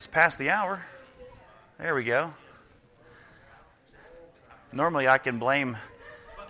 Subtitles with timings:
[0.00, 0.82] It's past the hour.
[1.78, 2.32] There we go.
[4.72, 5.76] Normally I can blame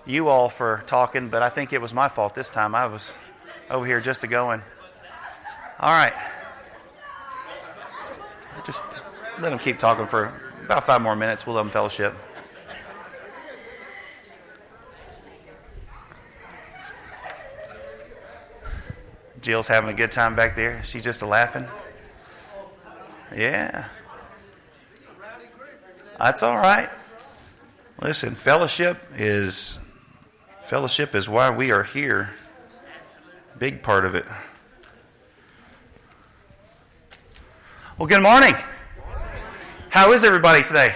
[0.07, 2.77] you all for talking, but I think it was my fault this time.
[2.77, 3.19] I was
[3.69, 4.63] over here just a going.
[5.81, 6.13] All right.
[8.65, 8.83] Just
[9.41, 10.33] let them keep talking for
[10.65, 11.45] about five more minutes.
[11.45, 12.15] We'll let them fellowship.
[19.41, 20.85] Jill's having a good time back there.
[20.85, 21.67] She's just a laughing.
[23.35, 23.89] Yeah.
[26.19, 26.91] That's all right.
[28.03, 29.79] Listen, fellowship is
[30.65, 32.31] fellowship is why we are here.
[33.59, 34.25] Big part of it.
[37.99, 38.55] Well, good morning.
[39.91, 40.95] How is everybody today?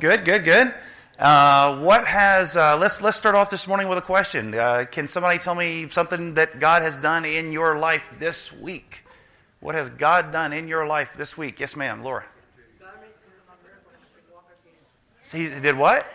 [0.00, 0.74] Good, good, good.
[1.18, 4.54] Uh, what has uh, let's let's start off this morning with a question.
[4.54, 9.03] Uh, can somebody tell me something that God has done in your life this week?
[9.64, 11.58] What has God done in your life this week?
[11.58, 12.26] Yes, ma'am, Laura.
[15.22, 16.06] See, He did what?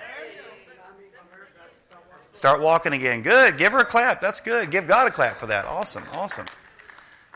[2.33, 3.23] Start walking again.
[3.23, 3.57] Good.
[3.57, 4.21] Give her a clap.
[4.21, 4.69] That's good.
[4.69, 5.65] Give God a clap for that.
[5.65, 6.03] Awesome.
[6.13, 6.45] Awesome.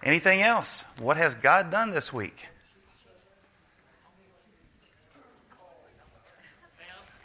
[0.04, 0.86] Anything else?
[1.00, 2.48] What has God done this week?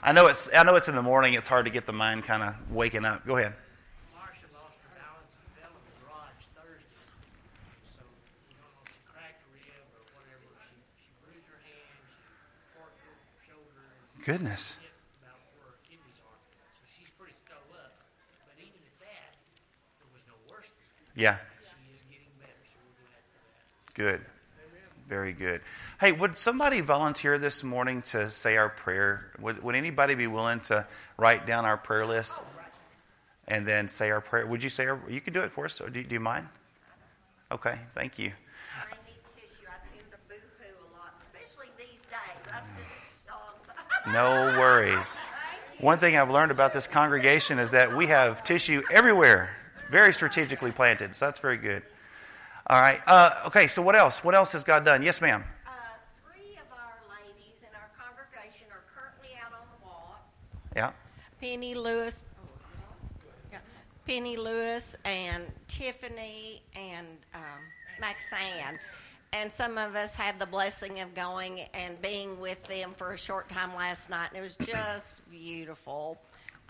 [0.03, 1.34] I know it's I know it's in the morning.
[1.34, 3.27] It's hard to get the mind kind of waking up.
[3.27, 3.53] Go ahead.
[14.29, 14.77] Goodness.
[21.16, 21.39] Yeah.
[23.94, 24.21] Good.
[25.09, 25.62] Very good.
[25.99, 29.33] Hey, would somebody volunteer this morning to say our prayer?
[29.41, 32.39] Would, would anybody be willing to write down our prayer list
[33.47, 34.47] and then say our prayer?
[34.47, 35.78] Would you say our, you can do it for us?
[35.78, 36.47] Do, do you mind?
[37.50, 38.33] Okay, thank you.
[44.13, 45.19] No worries.
[45.81, 49.51] One thing I've learned about this congregation is that we have tissue everywhere,
[49.91, 51.15] very strategically planted.
[51.15, 51.83] So that's very good.
[52.67, 53.01] All right.
[53.07, 54.25] Uh, okay, so what else?
[54.25, 55.03] What else has God done?
[55.03, 55.45] Yes, ma'am.
[55.67, 55.71] Uh,
[56.25, 60.21] three of our ladies in our congregation are currently out on the walk.
[60.75, 60.91] Yeah.
[61.41, 62.25] Penny Lewis.
[63.53, 63.59] Yeah.
[64.07, 67.43] Penny Lewis and Tiffany and um,
[68.03, 68.79] Maxanne.
[69.33, 73.19] And some of us had the blessing of going and being with them for a
[73.19, 76.19] short time last night, and it was just beautiful.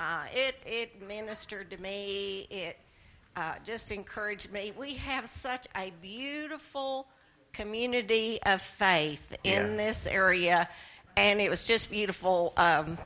[0.00, 2.46] Uh, it it ministered to me.
[2.50, 2.76] It
[3.36, 4.72] uh, just encouraged me.
[4.76, 7.06] We have such a beautiful
[7.52, 9.76] community of faith in Yeah.
[9.76, 10.68] this area,
[11.16, 12.52] and it was just beautiful.
[12.56, 12.98] Um,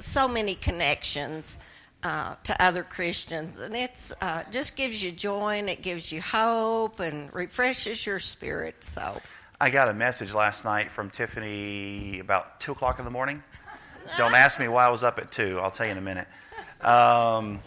[0.00, 1.58] so many connections
[2.06, 6.20] uh, to other Christians, and it's uh, just gives you joy and it gives you
[6.20, 8.84] hope and refreshes your spirit.
[8.84, 9.20] So,
[9.60, 13.42] I got a message last night from Tiffany about 2 o'clock in the morning.
[14.16, 15.58] Don't ask me why I was up at 2.
[15.60, 16.28] I'll tell you in a minute.
[16.80, 17.58] Um,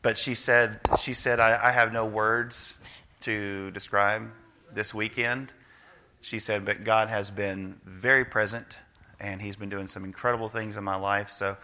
[0.00, 2.72] but she said, she said I, I have no words
[3.22, 4.30] to describe
[4.72, 5.52] this weekend.
[6.20, 8.78] She said, but God has been very present,
[9.18, 11.30] and He's been doing some incredible things in my life.
[11.32, 11.56] So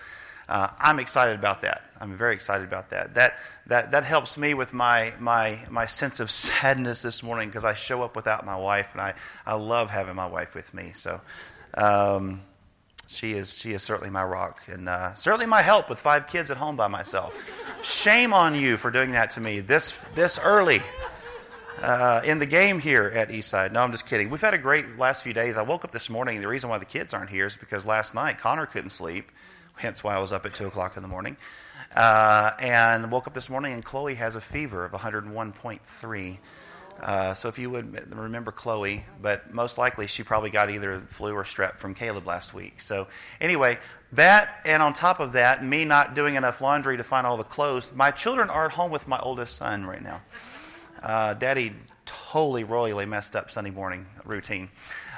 [0.51, 1.83] uh, I'm excited about that.
[2.01, 3.15] I'm very excited about that.
[3.15, 7.65] That that that helps me with my my my sense of sadness this morning because
[7.65, 9.15] I show up without my wife, and I
[9.47, 10.93] I love having my wife with me.
[10.93, 11.21] So.
[11.73, 12.43] Um,
[13.07, 16.49] she is she is certainly my rock and uh, certainly my help with five kids
[16.49, 17.35] at home by myself.
[17.83, 20.81] Shame on you for doing that to me this this early
[21.83, 23.73] uh, in the game here at Eastside.
[23.73, 24.31] No, I'm just kidding.
[24.31, 25.57] We've had a great last few days.
[25.57, 26.41] I woke up this morning.
[26.41, 29.31] The reason why the kids aren't here is because last night Connor couldn't sleep,
[29.81, 31.37] hence why I was up at two o'clock in the morning.
[31.95, 36.39] Uh, and woke up this morning and Chloe has a fever of 101.3.
[37.03, 41.33] Uh, so if you would remember Chloe, but most likely she probably got either flu
[41.33, 42.81] or strep from Caleb last week.
[42.81, 43.09] So
[43.41, 43.79] anyway,
[44.13, 47.45] that and on top of that, me not doing enough laundry to find all the
[47.45, 47.93] clothes.
[47.95, 50.21] My children are at home with my oldest son right now.
[51.03, 51.73] Uh, Daddy
[52.05, 54.69] totally royally messed up Sunday morning routine,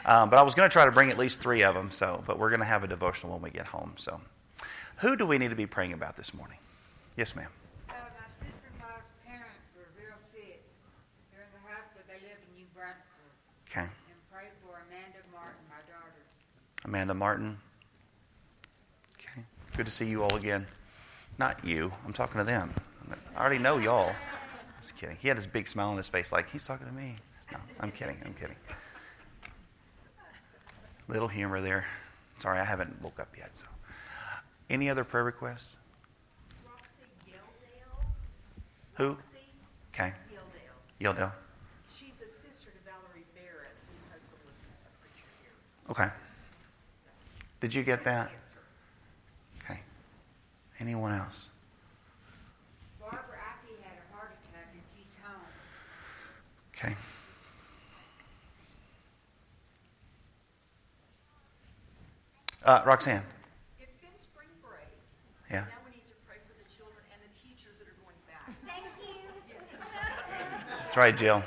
[0.06, 1.91] um, but I was going to try to bring at least three of them.
[1.91, 3.94] So, but we're going to have a devotional when we get home.
[3.97, 4.20] So,
[5.02, 6.58] who do we need to be praying about this morning?
[7.16, 7.49] Yes, ma'am.
[7.90, 7.93] Uh,
[8.78, 8.87] my
[9.26, 10.62] parents were real sick.
[11.32, 12.06] They're in the hospital.
[12.06, 13.02] They live in New Brunswick.
[13.69, 16.22] Okay, And pray for Amanda Martin, my daughter.
[16.84, 17.58] Amanda Martin.
[19.19, 19.44] Okay,
[19.76, 20.66] good to see you all again.
[21.37, 21.93] Not you.
[22.06, 22.72] I'm talking to them.
[23.34, 24.14] I already know y'all.
[24.81, 25.16] Just kidding.
[25.20, 27.16] He had his big smile on his face, like he's talking to me.
[27.50, 28.16] No, I'm kidding.
[28.25, 28.56] I'm kidding.
[31.08, 31.87] Little humor there.
[32.38, 33.56] Sorry, I haven't woke up yet.
[33.56, 33.66] So,
[34.73, 35.77] any other prayer requests?
[38.95, 39.17] Who?
[39.95, 40.13] Okay.
[41.01, 41.15] Gildale.
[41.15, 41.33] Yildell.
[41.89, 45.53] She's a sister to Valerie Barrett, whose husband was a preacher here.
[45.91, 46.11] Okay.
[47.61, 48.31] Did you get that?
[49.63, 49.81] Okay.
[50.81, 51.49] Anyone else?
[53.01, 55.47] Barbara Aki had a heart attack and she's home.
[56.75, 56.95] Okay.
[62.65, 63.25] Uh, Roxanne.
[63.81, 64.87] It's been spring break.
[65.51, 65.67] Yeah.
[65.67, 68.51] Now we need to pray for the children and the teachers that are going back.
[68.67, 69.23] Thank you.
[70.93, 71.43] That's right, Jill.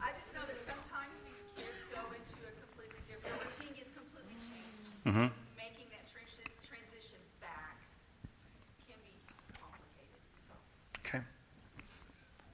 [0.00, 4.32] I just know that sometimes these kids go into a completely different routine is completely
[4.48, 5.04] changed.
[5.04, 5.28] Mm-hmm.
[5.60, 7.76] Making that transi- transition back
[8.88, 9.12] can be
[9.60, 10.16] complicated.
[10.48, 10.56] So
[11.04, 11.22] Okay.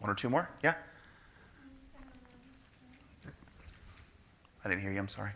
[0.00, 0.50] One or two more?
[0.64, 0.74] Yeah.
[4.64, 4.98] I didn't hear you.
[4.98, 5.30] I'm sorry.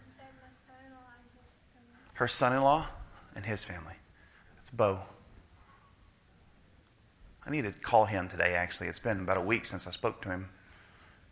[2.14, 2.88] Her son-in-law
[3.36, 3.94] and his family.
[4.62, 5.02] It's Bo.
[7.46, 8.56] I need to call him today.
[8.56, 10.48] Actually, it's been about a week since I spoke to him.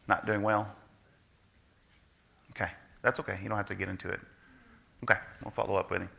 [0.08, 0.72] Not doing well.
[2.52, 2.70] Okay,
[3.02, 3.38] that's okay.
[3.42, 4.20] You don't have to get into it.
[5.04, 6.10] Okay, we'll follow up with him.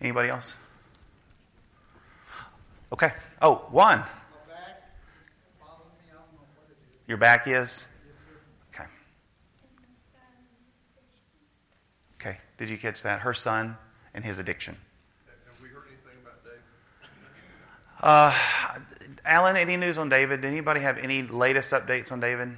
[0.00, 0.56] Anybody else?
[2.92, 3.10] Okay.
[3.42, 4.02] Oh, one.
[7.08, 7.86] Your back is?
[8.74, 8.84] Okay.
[12.20, 12.38] Okay.
[12.58, 13.20] Did you catch that?
[13.20, 13.76] Her son
[14.14, 14.76] and his addiction.
[15.26, 16.60] Have we heard anything about David?
[18.02, 18.32] Uh,
[19.24, 20.40] Alan, any news on David?
[20.40, 22.48] Did anybody have any latest updates on David?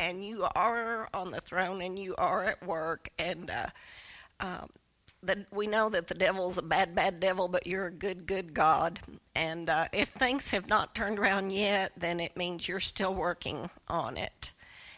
[0.00, 3.08] And you are on the throne and you are at work.
[3.18, 3.66] And uh,
[4.40, 4.68] um,
[5.22, 8.54] that we know that the devil's a bad, bad devil, but you're a good, good
[8.54, 9.00] God.
[9.34, 13.68] And uh, if things have not turned around yet, then it means you're still working
[13.88, 14.52] on it.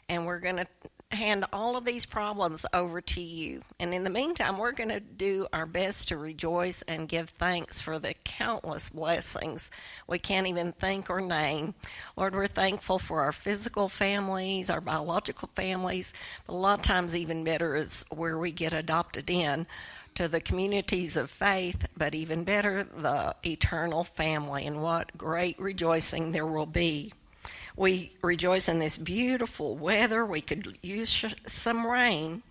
[0.09, 0.67] And we're going to
[1.13, 3.63] hand all of these problems over to you.
[3.79, 7.81] And in the meantime, we're going to do our best to rejoice and give thanks
[7.81, 9.71] for the countless blessings
[10.07, 11.75] we can't even think or name.
[12.17, 16.13] Lord, we're thankful for our physical families, our biological families,
[16.47, 19.67] but a lot of times, even better is where we get adopted in
[20.15, 26.33] to the communities of faith, but even better, the eternal family, and what great rejoicing
[26.33, 27.13] there will be.
[27.81, 30.27] We rejoice in this beautiful weather.
[30.27, 32.43] We could use sh- some rain.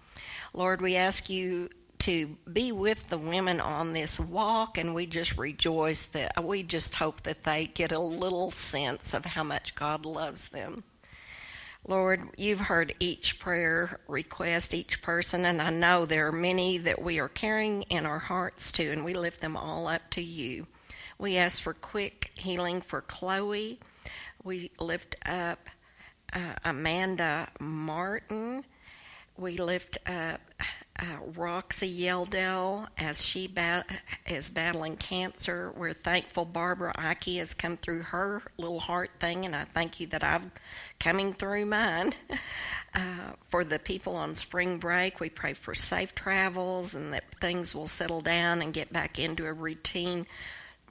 [0.55, 1.69] Lord, we ask you
[1.99, 6.95] to be with the women on this walk, and we just rejoice that we just
[6.95, 10.83] hope that they get a little sense of how much God loves them.
[11.87, 17.03] Lord, you've heard each prayer request, each person, and I know there are many that
[17.03, 20.65] we are carrying in our hearts too, and we lift them all up to you.
[21.19, 23.79] We ask for quick healing for Chloe.
[24.43, 25.59] We lift up
[26.31, 28.63] uh, Amanda Martin.
[29.37, 30.41] We lift up
[30.99, 31.05] uh,
[31.35, 33.53] Roxy Yeldell as she
[34.27, 35.73] is battling cancer.
[35.75, 40.07] We're thankful Barbara Ike has come through her little heart thing, and I thank you
[40.07, 40.51] that I'm
[40.99, 42.13] coming through mine.
[42.95, 47.75] Uh, for the people on spring break, we pray for safe travels and that things
[47.75, 50.25] will settle down and get back into a routine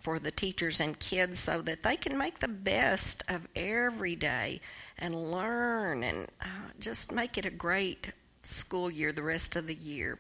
[0.08, 4.58] for the teachers and kids so that they can make the best of every day
[4.98, 6.46] and learn and uh,
[6.80, 8.10] just make it a great
[8.42, 10.18] school year the rest of the year.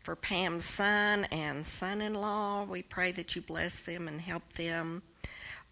[0.00, 4.54] For Pam's son and son in law, we pray that you bless them and help
[4.54, 5.02] them.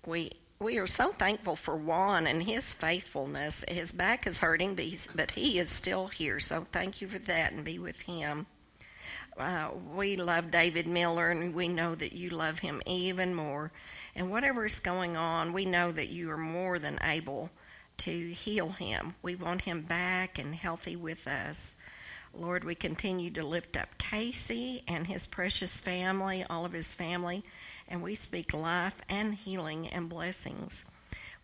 [0.06, 0.30] We
[0.60, 3.64] we are so thankful for Juan and his faithfulness.
[3.66, 6.38] His back is hurting, but, but he is still here.
[6.38, 8.46] So thank you for that and be with him.
[9.36, 13.72] Uh, we love David Miller, and we know that you love him even more.
[14.14, 17.50] And whatever is going on, we know that you are more than able
[17.98, 19.14] to heal him.
[19.22, 21.74] We want him back and healthy with us.
[22.32, 27.44] Lord, we continue to lift up Casey and his precious family, all of his family,
[27.88, 30.84] and we speak life and healing and blessings.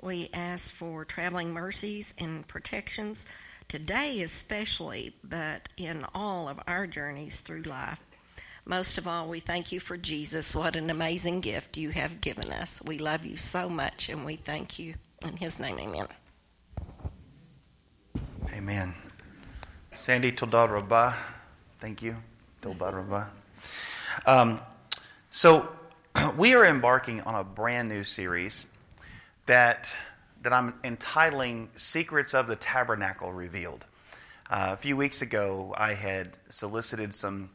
[0.00, 3.26] We ask for traveling mercies and protections
[3.68, 8.00] today, especially, but in all of our journeys through life.
[8.64, 10.54] Most of all, we thank you for Jesus.
[10.54, 12.82] What an amazing gift you have given us.
[12.85, 14.94] We love you so much, and we thank you.
[15.25, 16.08] In his name, amen.
[18.52, 18.94] Amen.
[19.92, 21.14] Sandy Toda Rabah.
[21.78, 22.16] Thank you.
[22.61, 23.30] Toda Rabah.
[24.26, 24.61] Um,
[25.30, 25.68] so,
[26.37, 28.66] we are embarking on a brand new series
[29.46, 29.94] that,
[30.47, 33.85] that I'm entitling Secrets of the Tabernacle Revealed.
[34.49, 37.50] Uh, a few weeks ago, I had solicited some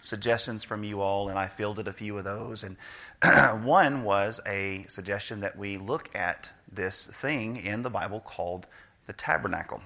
[0.00, 2.64] suggestions from you all, and I fielded a few of those.
[2.64, 2.76] And
[3.64, 8.66] one was a suggestion that we look at this thing in the Bible called
[9.06, 9.80] the tabernacle.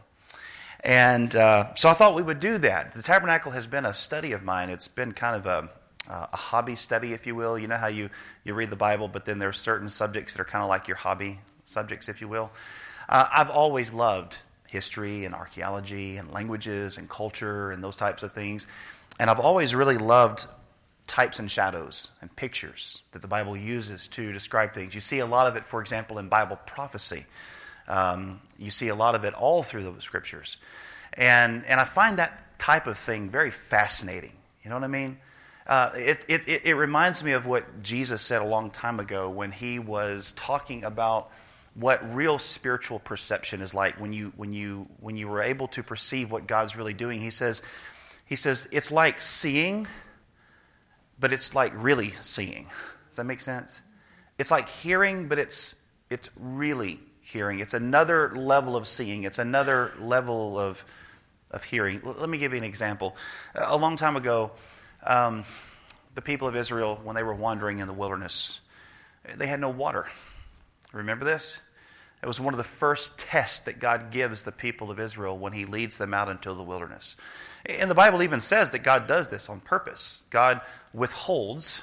[0.81, 2.95] And uh, so I thought we would do that.
[2.95, 4.71] The tabernacle has been a study of mine.
[4.71, 5.71] It's been kind of a,
[6.11, 7.59] uh, a hobby study, if you will.
[7.59, 8.09] You know how you,
[8.45, 10.89] you read the Bible, but then there are certain subjects that are kind of like
[10.89, 12.51] your hobby subjects, if you will.
[13.09, 18.33] Uh, I've always loved history and archaeology and languages and culture and those types of
[18.33, 18.67] things.
[19.21, 20.47] And I've always really loved
[21.07, 24.95] types and shadows and pictures that the Bible uses to describe things.
[24.95, 27.27] You see a lot of it, for example, in Bible prophecy.
[27.87, 30.57] Um, you see a lot of it all through the scriptures.
[31.15, 34.33] And, and I find that type of thing very fascinating.
[34.63, 35.19] You know what I mean?
[35.67, 39.53] Uh, it, it, it reminds me of what Jesus said a long time ago when
[39.53, 41.31] he was talking about
[41.79, 45.83] what real spiritual perception is like when you, when you, when you were able to
[45.83, 47.21] perceive what God's really doing.
[47.21, 47.63] He says,
[48.25, 49.87] he says, it's like seeing,
[51.21, 52.67] but it's like really seeing.
[53.09, 53.83] Does that make sense?
[54.39, 55.75] It's like hearing, but it's,
[56.09, 57.61] it's really hearing.
[57.61, 60.83] It's another level of seeing, it's another level of,
[61.51, 62.01] of hearing.
[62.05, 63.17] L- let me give you an example.
[63.55, 64.53] A long time ago,
[65.05, 65.45] um,
[66.15, 68.61] the people of Israel, when they were wandering in the wilderness,
[69.37, 70.07] they had no water.
[70.93, 71.61] Remember this?
[72.27, 75.53] It was one of the first tests that God gives the people of Israel when
[75.53, 77.15] He leads them out into the wilderness.
[77.65, 80.25] And the Bible even says that God does this on purpose.
[80.29, 80.61] God
[80.93, 81.83] withholds,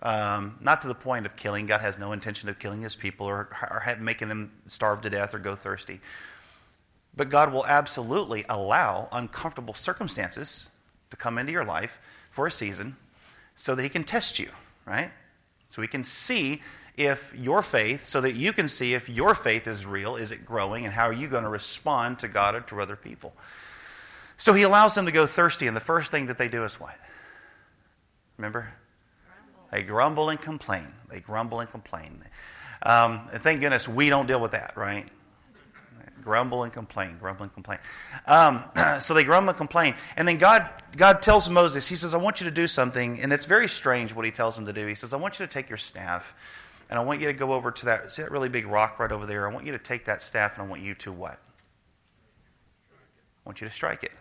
[0.00, 1.66] um, not to the point of killing.
[1.66, 5.34] God has no intention of killing His people or, or making them starve to death
[5.34, 6.00] or go thirsty.
[7.16, 10.70] But God will absolutely allow uncomfortable circumstances
[11.10, 11.98] to come into your life
[12.30, 12.94] for a season
[13.56, 14.50] so that He can test you,
[14.86, 15.10] right?
[15.64, 16.62] So He can see
[16.98, 20.44] if your faith, so that you can see if your faith is real, is it
[20.44, 23.32] growing, and how are you going to respond to God or to other people.
[24.36, 26.78] So he allows them to go thirsty, and the first thing that they do is
[26.80, 26.96] what?
[28.36, 28.72] Remember?
[29.26, 29.68] Grumble.
[29.70, 30.86] They grumble and complain.
[31.08, 32.24] They grumble and complain.
[32.82, 35.06] Um, and thank goodness we don't deal with that, right?
[36.22, 37.78] Grumble and complain, grumble and complain.
[38.26, 38.64] Um,
[39.00, 39.94] so they grumble and complain.
[40.16, 43.20] And then God, God tells Moses, He says, I want you to do something.
[43.20, 44.84] And it's very strange what He tells him to do.
[44.86, 46.34] He says, I want you to take your staff
[46.90, 49.12] and I want you to go over to that, see that really big rock right
[49.12, 49.48] over there?
[49.48, 51.38] I want you to take that staff and I want you to what?
[52.90, 52.94] I
[53.44, 54.12] want you to strike it.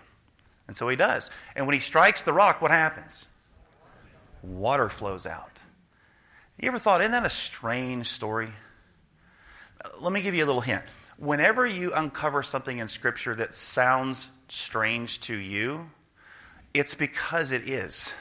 [0.68, 1.30] And so he does.
[1.56, 3.26] And when he strikes the rock, what happens?
[4.44, 5.60] Water flows out.
[6.60, 8.50] You ever thought, isn't that a strange story?
[10.00, 10.84] Let me give you a little hint.
[11.18, 15.90] Whenever you uncover something in Scripture that sounds strange to you,
[16.74, 18.14] it's because it is.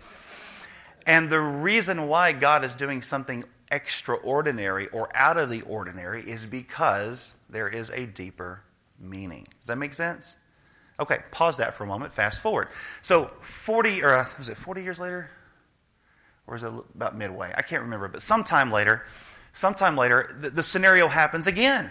[1.06, 6.46] and the reason why God is doing something extraordinary or out of the ordinary is
[6.46, 8.62] because there is a deeper
[8.98, 9.46] meaning.
[9.60, 10.36] Does that make sense?
[11.00, 12.12] Okay, pause that for a moment.
[12.12, 12.68] Fast forward.
[13.02, 15.30] So, 40, or uh, was it 40 years later?
[16.46, 17.52] Or is it about midway?
[17.56, 19.04] I can't remember, but sometime later,
[19.52, 21.90] sometime later, the, the scenario happens again.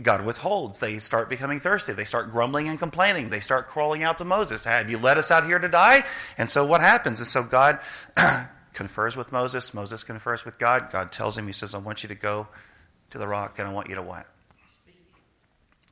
[0.00, 0.78] God withholds.
[0.78, 1.92] They start becoming thirsty.
[1.92, 3.28] They start grumbling and complaining.
[3.28, 4.64] They start crawling out to Moses.
[4.64, 6.04] Have you led us out here to die?
[6.38, 7.20] And so what happens?
[7.20, 7.78] And so God
[8.72, 9.74] confers with Moses.
[9.74, 10.90] Moses confers with God.
[10.90, 12.48] God tells him, He says, I want you to go
[13.10, 14.26] to the rock and I want you to what?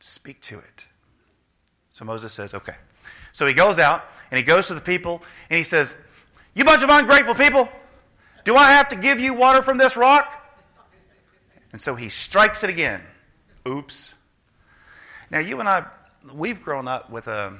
[0.00, 0.86] Speak to it.
[1.90, 2.74] So Moses says, Okay.
[3.32, 5.94] So he goes out and he goes to the people and he says,
[6.54, 7.68] You bunch of ungrateful people,
[8.44, 10.36] do I have to give you water from this rock?
[11.72, 13.02] And so he strikes it again.
[13.68, 14.14] Oops.
[15.30, 15.86] Now, you and I,
[16.34, 17.52] we've grown up with a,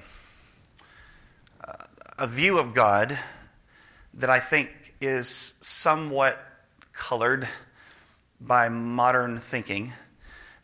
[2.19, 3.19] a view of God
[4.15, 6.41] that I think is somewhat
[6.93, 7.49] colored
[8.41, 9.93] by modern thinking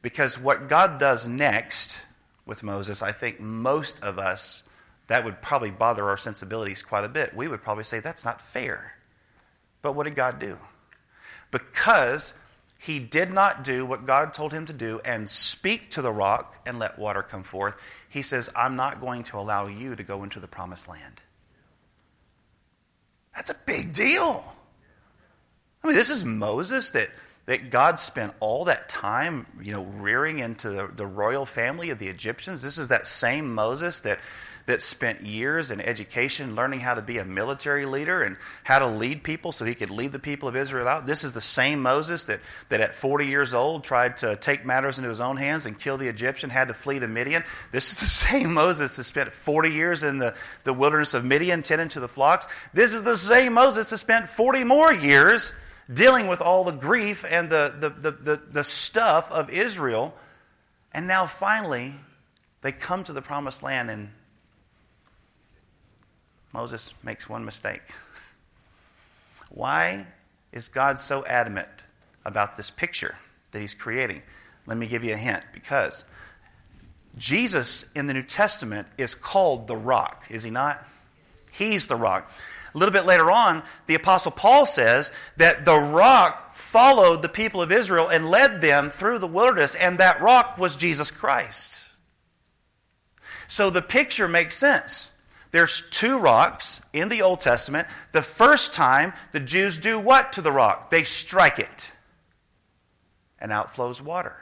[0.02, 2.00] because what God does next
[2.44, 4.62] with Moses, I think most of us
[5.08, 7.34] that would probably bother our sensibilities quite a bit.
[7.34, 8.94] We would probably say that's not fair.
[9.82, 10.58] But what did God do?
[11.50, 12.34] Because
[12.78, 16.60] he did not do what God told him to do and speak to the rock
[16.66, 17.76] and let water come forth,
[18.08, 21.22] he says, I'm not going to allow you to go into the promised land.
[23.36, 24.42] That's a big deal.
[25.84, 27.10] I mean, this is Moses that,
[27.44, 31.98] that God spent all that time, you know, rearing into the, the royal family of
[31.98, 32.62] the Egyptians.
[32.62, 34.18] This is that same Moses that
[34.66, 38.86] that spent years in education learning how to be a military leader and how to
[38.86, 41.06] lead people so he could lead the people of Israel out.
[41.06, 44.98] This is the same Moses that, that at 40 years old tried to take matters
[44.98, 47.44] into his own hands and kill the Egyptian, had to flee to Midian.
[47.70, 51.62] This is the same Moses that spent 40 years in the, the wilderness of Midian
[51.62, 52.48] tending to the flocks.
[52.74, 55.52] This is the same Moses that spent 40 more years
[55.92, 60.12] dealing with all the grief and the, the, the, the, the stuff of Israel.
[60.92, 61.94] And now finally,
[62.62, 64.10] they come to the promised land and
[66.56, 67.82] Moses makes one mistake.
[69.50, 70.06] Why
[70.52, 71.68] is God so adamant
[72.24, 73.14] about this picture
[73.50, 74.22] that he's creating?
[74.64, 75.44] Let me give you a hint.
[75.52, 76.06] Because
[77.18, 80.82] Jesus in the New Testament is called the rock, is he not?
[81.52, 82.32] He's the rock.
[82.74, 87.60] A little bit later on, the Apostle Paul says that the rock followed the people
[87.60, 91.82] of Israel and led them through the wilderness, and that rock was Jesus Christ.
[93.46, 95.12] So the picture makes sense.
[95.56, 97.88] There's two rocks in the Old Testament.
[98.12, 100.90] The first time, the Jews do what to the rock?
[100.90, 101.92] They strike it,
[103.38, 104.36] and out flows water.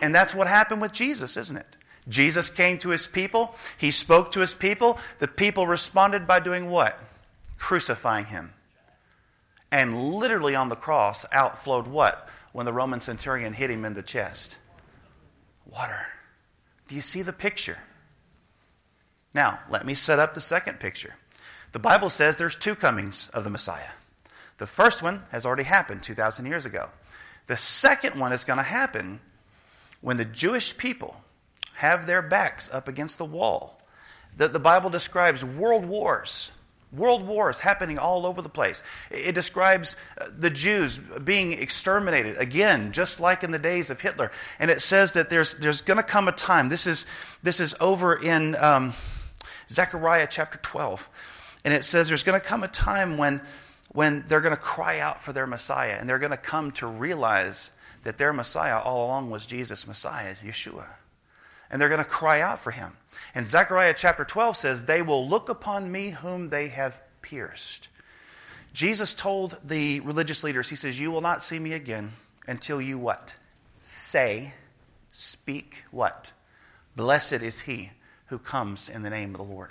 [0.00, 1.76] And that's what happened with Jesus, isn't it?
[2.08, 4.98] Jesus came to his people, he spoke to his people.
[5.18, 6.98] The people responded by doing what?
[7.58, 8.54] Crucifying him.
[9.70, 12.30] And literally on the cross, out flowed what?
[12.52, 14.56] When the Roman centurion hit him in the chest?
[15.66, 16.06] Water.
[16.86, 17.76] Do you see the picture?
[19.34, 21.16] Now, let me set up the second picture.
[21.72, 23.90] The Bible says there's two comings of the Messiah.
[24.58, 26.88] The first one has already happened 2,000 years ago.
[27.46, 29.20] The second one is going to happen
[30.00, 31.22] when the Jewish people
[31.74, 33.80] have their backs up against the wall.
[34.36, 36.52] The, the Bible describes world wars.
[36.92, 38.82] World wars happening all over the place.
[39.10, 44.30] It describes uh, the Jews being exterminated again, just like in the days of Hitler.
[44.58, 46.70] And it says that there's, there's going to come a time.
[46.70, 47.04] This is,
[47.42, 48.56] this is over in.
[48.56, 48.94] Um,
[49.70, 51.08] Zechariah chapter 12.
[51.64, 53.40] And it says there's going to come a time when,
[53.92, 56.86] when they're going to cry out for their Messiah and they're going to come to
[56.86, 57.70] realize
[58.04, 60.86] that their Messiah all along was Jesus' Messiah, Yeshua.
[61.70, 62.96] And they're going to cry out for him.
[63.34, 67.88] And Zechariah chapter 12 says, They will look upon me whom they have pierced.
[68.72, 72.12] Jesus told the religious leaders, He says, You will not see me again
[72.46, 73.36] until you what?
[73.82, 74.54] Say,
[75.10, 76.32] speak what?
[76.96, 77.90] Blessed is he
[78.28, 79.70] who comes in the name of the Lord.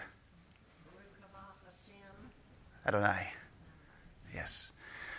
[2.85, 3.31] Adonai.
[4.33, 4.71] Yes.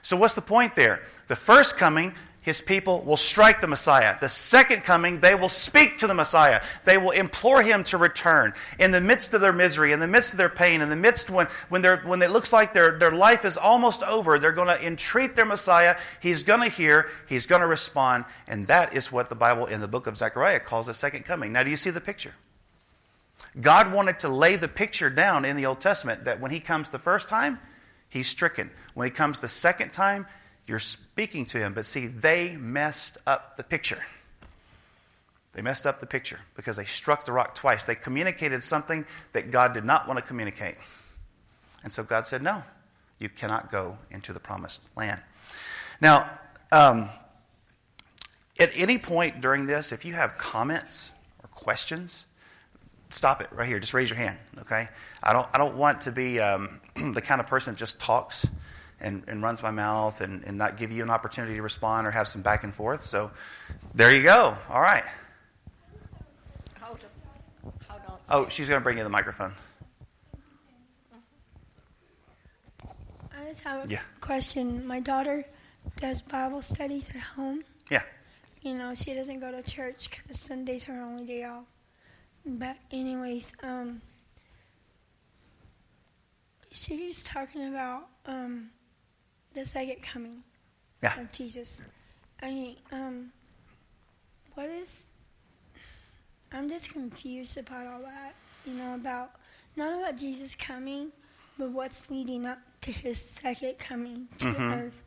[0.02, 1.02] So, what's the point there?
[1.26, 4.16] The first coming, his people will strike the Messiah.
[4.18, 6.62] The second coming, they will speak to the Messiah.
[6.84, 8.54] They will implore him to return.
[8.78, 11.28] In the midst of their misery, in the midst of their pain, in the midst
[11.28, 14.68] when, when, they're, when it looks like their, their life is almost over, they're going
[14.68, 15.98] to entreat their Messiah.
[16.20, 19.80] He's going to hear, he's going to respond, and that is what the Bible in
[19.80, 21.52] the book of Zechariah calls the second coming.
[21.52, 22.34] Now, do you see the picture?
[23.60, 26.90] God wanted to lay the picture down in the Old Testament that when he comes
[26.90, 27.58] the first time,
[28.08, 28.70] he's stricken.
[28.94, 30.26] When he comes the second time,
[30.66, 31.74] you're speaking to him.
[31.74, 34.02] But see, they messed up the picture.
[35.54, 37.84] They messed up the picture because they struck the rock twice.
[37.84, 40.76] They communicated something that God did not want to communicate.
[41.82, 42.62] And so God said, No,
[43.18, 45.20] you cannot go into the promised land.
[46.00, 46.30] Now,
[46.70, 47.08] um,
[48.60, 52.26] at any point during this, if you have comments or questions,
[53.10, 53.78] stop it right here.
[53.80, 54.88] Just raise your hand, okay?
[55.22, 56.80] I don't, I don't want to be um,
[57.14, 58.46] the kind of person that just talks
[59.00, 62.10] and, and runs my mouth and, and not give you an opportunity to respond or
[62.10, 63.02] have some back and forth.
[63.02, 63.30] So
[63.94, 64.56] there you go.
[64.70, 65.04] All right.
[66.80, 66.98] Hold
[67.64, 67.72] on.
[67.88, 68.18] Hold on.
[68.30, 69.52] Oh, she's going to bring you the microphone.
[73.32, 74.00] I just have a Yeah.
[74.20, 74.86] question.
[74.86, 75.44] My daughter
[75.96, 77.62] does Bible studies at home.
[77.90, 78.02] Yeah.
[78.62, 81.66] You know, she doesn't go to church because Sunday's her only day off.
[82.50, 84.00] But anyways, um,
[86.72, 88.70] she's talking about um,
[89.54, 90.42] the second coming
[91.02, 91.20] Yeah.
[91.20, 91.82] of Jesus.
[92.42, 93.32] I mean, um,
[94.54, 95.04] what is?
[96.52, 98.34] I'm just confused about all that.
[98.64, 99.32] You know, about
[99.76, 101.12] not about Jesus coming,
[101.58, 104.86] but what's leading up to his second coming to Mhm.
[104.86, 105.04] earth.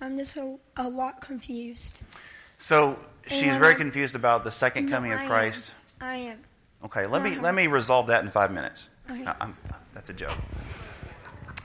[0.00, 2.00] I'm just a, a lot confused.
[2.56, 5.28] So she's And very I- confused about the second No, coming of I am.
[5.28, 5.74] Christ.
[6.00, 6.42] I am.
[6.84, 8.88] Okay, let me let me resolve that in five minutes.
[9.10, 9.26] Okay.
[9.40, 9.56] I'm,
[9.92, 10.36] that's a joke.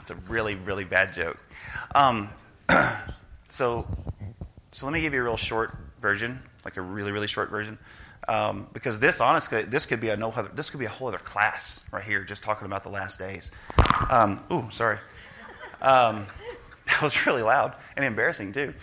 [0.02, 1.38] It's a really, really bad joke.
[1.96, 2.30] Um,
[3.50, 3.88] so,
[4.72, 7.78] so let me give you a real short version, like a really, really short version,
[8.28, 11.08] um, because this, honestly, this could be a no other, this could be a whole
[11.08, 13.52] other class right here, just talking about the last days.
[14.10, 14.98] Um, ooh, sorry.
[15.82, 16.26] Um,
[16.88, 18.74] that was really loud and embarrassing too.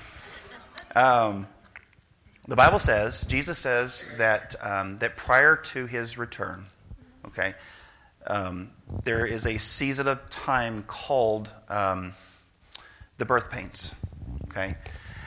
[2.50, 6.66] The Bible says, Jesus says that um, that prior to his return,
[7.26, 7.54] okay,
[8.26, 8.72] um,
[9.04, 12.12] there is a season of time called um,
[13.18, 13.94] the birth pains.
[14.46, 14.74] Okay,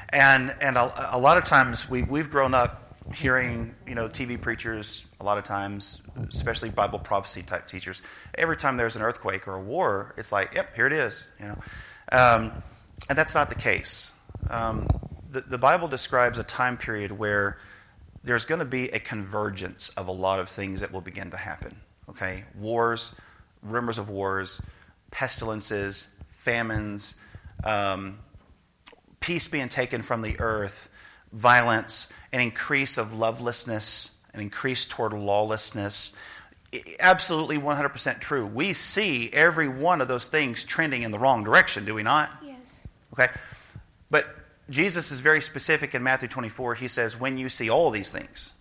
[0.09, 4.39] and and a, a lot of times we we've grown up hearing you know TV
[4.39, 8.01] preachers a lot of times, especially Bible prophecy type teachers.
[8.35, 11.29] Every time there's an earthquake or a war, it's like, yep, here it is.
[11.39, 11.57] You know,
[12.11, 12.51] um,
[13.07, 14.11] and that's not the case.
[14.49, 14.87] Um,
[15.33, 17.57] the, the Bible describes a time period where
[18.23, 21.37] there's going to be a convergence of a lot of things that will begin to
[21.37, 21.75] happen.
[22.09, 23.13] Okay, wars,
[23.63, 24.61] rumors of wars,
[25.11, 27.15] pestilences, famines,
[27.63, 28.19] um,
[29.19, 30.89] peace being taken from the earth,
[31.31, 36.13] violence, an increase of lovelessness, an increase toward lawlessness.
[36.99, 38.45] Absolutely 100% true.
[38.45, 42.29] We see every one of those things trending in the wrong direction, do we not?
[42.43, 42.87] Yes.
[43.13, 43.27] Okay?
[44.09, 44.27] But
[44.69, 46.75] Jesus is very specific in Matthew 24.
[46.75, 48.53] He says, When you see all these things,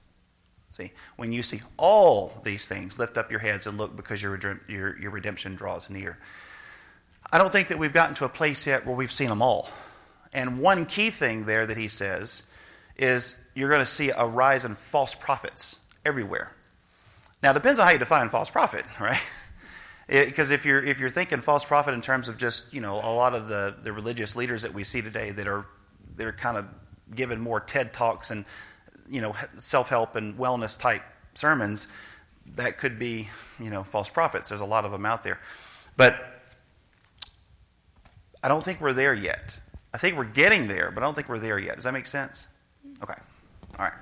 [0.70, 4.38] see, when you see all these things, lift up your heads and look because your,
[4.68, 6.18] your, your redemption draws near.
[7.30, 9.70] I don't think that we've gotten to a place yet where we've seen them all.
[10.32, 12.42] And one key thing there that he says
[12.96, 16.52] is you're going to see a rise in false prophets everywhere.
[17.42, 19.20] Now, it depends on how you define false prophet, right?
[20.08, 23.14] Because if you're if you're thinking false prophet in terms of just you know a
[23.14, 25.64] lot of the, the religious leaders that we see today that are
[26.16, 26.66] that are kind of
[27.14, 28.44] giving more TED talks and
[29.08, 31.02] you know self help and wellness type
[31.34, 31.88] sermons,
[32.54, 33.28] that could be
[33.60, 34.48] you know false prophets.
[34.48, 35.40] There's a lot of them out there,
[35.96, 36.42] but
[38.42, 39.58] I don't think we're there yet.
[39.94, 41.76] I think we're getting there, but I don't think we're there yet.
[41.76, 42.48] Does that make sense?
[43.02, 43.14] Okay.
[43.78, 43.94] All right.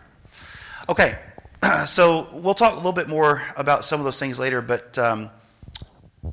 [0.89, 1.19] Okay.
[1.85, 5.31] So we'll talk a little bit more about some of those things later, but um,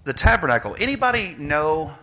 [0.06, 0.76] the tabernacle.
[0.80, 1.94] Anybody know?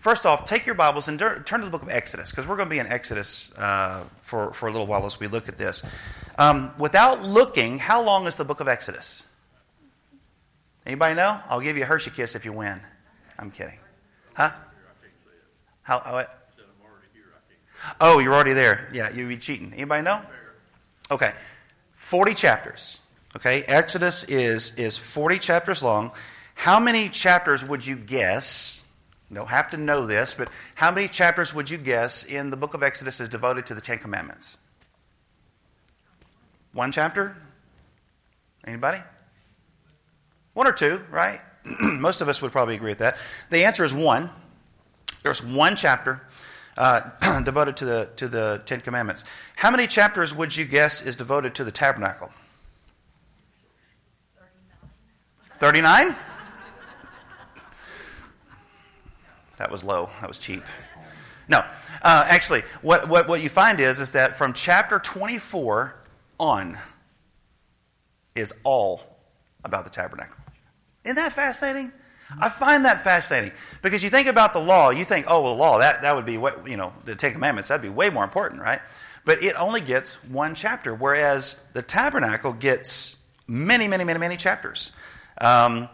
[0.00, 2.56] First off, take your Bibles and tur- turn to the book of Exodus because we're
[2.56, 5.58] going to be in Exodus uh, for for a little while as we look at
[5.58, 5.82] this.
[6.38, 9.24] Um, without looking, how long is the book of Exodus?
[10.86, 11.38] Anybody know?
[11.50, 12.80] I'll give you a Hershey kiss if you win.
[13.38, 13.78] I'm kidding.
[14.32, 14.52] Huh?
[15.82, 15.98] How?
[15.98, 16.48] what?
[18.00, 18.88] Oh, you're already there.
[18.94, 19.72] Yeah, you'd be cheating.
[19.74, 20.22] Anybody know?
[21.10, 21.32] Okay.
[21.94, 23.00] 40 chapters.
[23.36, 26.10] Okay, Exodus is, is 40 chapters long.
[26.54, 28.82] How many chapters would you guess?
[29.30, 32.56] You don't have to know this, but how many chapters would you guess in the
[32.56, 34.58] book of Exodus is devoted to the Ten Commandments?
[36.72, 37.36] One chapter?
[38.66, 38.98] Anybody?
[40.54, 41.40] One or two, right?
[41.80, 43.18] Most of us would probably agree with that.
[43.50, 44.30] The answer is one.
[45.22, 46.26] There's one chapter
[46.76, 49.24] uh, devoted to the, to the Ten Commandments.
[49.54, 52.30] How many chapters would you guess is devoted to the tabernacle?
[55.58, 56.16] 39?
[59.60, 60.08] That was low.
[60.22, 60.62] That was cheap.
[61.46, 61.58] No.
[62.00, 65.94] Uh, actually, what, what, what you find is, is that from chapter 24
[66.38, 66.78] on
[68.34, 69.02] is all
[69.62, 70.34] about the tabernacle.
[71.04, 71.92] Isn't that fascinating?
[72.40, 75.60] I find that fascinating because you think about the law, you think, oh, well, the
[75.60, 78.24] law, that, that would be what, you know, the Ten Commandments, that'd be way more
[78.24, 78.80] important, right?
[79.26, 84.92] But it only gets one chapter, whereas the tabernacle gets many, many, many, many chapters.
[85.38, 85.90] Um,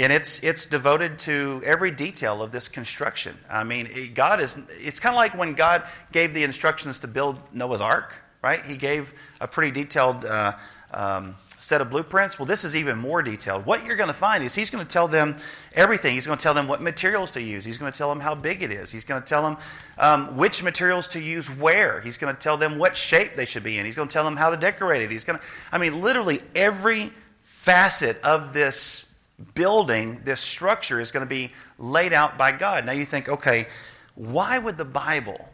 [0.00, 3.36] and it's, it's devoted to every detail of this construction.
[3.50, 7.38] I mean, God is, it's kind of like when God gave the instructions to build
[7.52, 8.64] Noah's Ark, right?
[8.64, 10.52] He gave a pretty detailed uh,
[10.92, 12.38] um, set of blueprints.
[12.38, 13.66] Well, this is even more detailed.
[13.66, 15.36] What you're going to find is He's going to tell them
[15.74, 16.14] everything.
[16.14, 17.64] He's going to tell them what materials to use.
[17.64, 18.90] He's going to tell them how big it is.
[18.90, 19.58] He's going to tell them
[19.98, 22.00] um, which materials to use where.
[22.00, 23.84] He's going to tell them what shape they should be in.
[23.84, 25.10] He's going to tell them how to decorate it.
[25.10, 29.06] He's going to, I mean, literally every facet of this
[29.54, 32.84] building, this structure is going to be laid out by God.
[32.84, 33.66] Now you think, okay,
[34.14, 35.48] why would the Bible?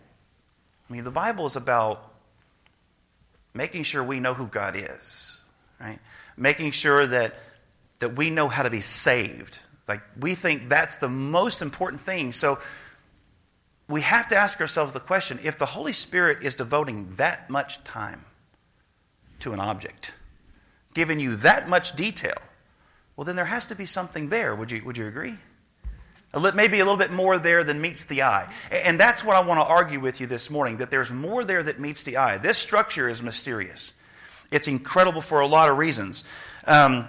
[0.89, 2.13] I mean, the Bible is about
[3.55, 5.41] making sure we know who God is,
[5.81, 5.99] right?
[6.37, 7.35] Making sure that
[8.01, 9.59] that we know how to be saved.
[9.89, 12.33] Like we think that's the most important thing.
[12.33, 12.59] So
[13.89, 17.83] we have to ask ourselves the question, if the Holy Spirit is devoting that much
[17.85, 18.25] time
[19.41, 20.13] to an object,
[20.93, 22.37] giving you that much detail,
[23.17, 24.55] well, then there has to be something there.
[24.55, 25.35] Would you, would you agree?
[26.55, 28.53] Maybe a little bit more there than meets the eye.
[28.85, 31.63] And that's what I want to argue with you this morning that there's more there
[31.63, 32.37] that meets the eye.
[32.37, 33.95] This structure is mysterious,
[34.53, 36.25] it's incredible for a lot of reasons.
[36.67, 37.09] Um,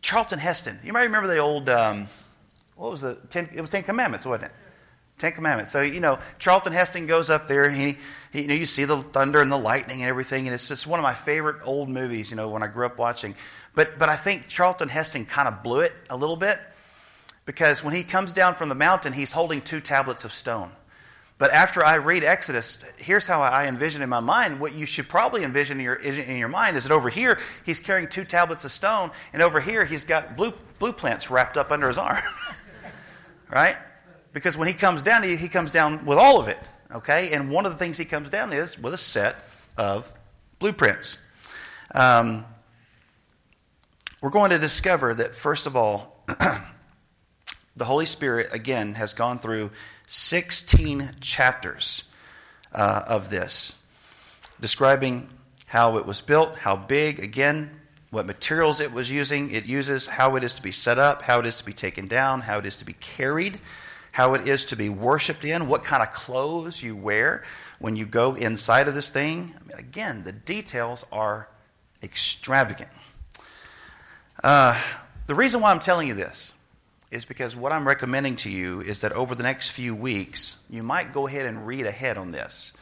[0.00, 0.78] Charlton Heston.
[0.82, 2.08] You might remember the old, um,
[2.76, 4.52] what was the, ten, it was Ten Commandments, wasn't it?
[5.20, 5.70] Ten Commandments.
[5.70, 7.98] So, you know, Charlton Heston goes up there and he,
[8.32, 10.46] he, you know, you see the thunder and the lightning and everything.
[10.46, 12.98] And it's just one of my favorite old movies, you know, when I grew up
[12.98, 13.34] watching.
[13.74, 16.58] But, but I think Charlton Heston kind of blew it a little bit
[17.44, 20.70] because when he comes down from the mountain, he's holding two tablets of stone.
[21.36, 24.60] But after I read Exodus, here's how I envision in my mind.
[24.60, 27.80] What you should probably envision in your, in your mind is that over here, he's
[27.80, 31.88] carrying two tablets of stone, and over here, he's got blue, blueprints wrapped up under
[31.88, 32.18] his arm.
[33.50, 33.76] right?
[34.32, 36.58] Because when he comes down, he, he comes down with all of it.
[36.92, 37.32] Okay?
[37.32, 39.36] And one of the things he comes down is with a set
[39.76, 40.10] of
[40.58, 41.18] blueprints.
[41.94, 42.44] Um,
[44.20, 46.24] we're going to discover that, first of all,
[47.76, 49.70] the Holy Spirit, again, has gone through
[50.06, 52.04] 16 chapters
[52.72, 53.76] uh, of this,
[54.60, 55.28] describing
[55.66, 57.70] how it was built, how big, again,
[58.10, 59.50] what materials it was using.
[59.52, 62.06] It uses how it is to be set up, how it is to be taken
[62.06, 63.60] down, how it is to be carried,
[64.12, 67.42] how it is to be worshiped in, what kind of clothes you wear
[67.78, 69.54] when you go inside of this thing.
[69.56, 71.48] I mean, again, the details are
[72.02, 72.90] extravagant.
[74.42, 74.80] Uh,
[75.26, 76.52] the reason why I'm telling you this
[77.10, 80.82] is because what I'm recommending to you is that over the next few weeks, you
[80.82, 82.72] might go ahead and read ahead on this.